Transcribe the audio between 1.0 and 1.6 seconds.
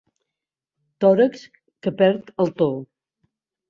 Tòrax